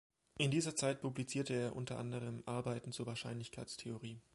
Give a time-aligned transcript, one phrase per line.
[0.39, 4.19] In dieser Zeit publizierte er unter anderem Arbeiten zur Wahrscheinlichkeitstheorie.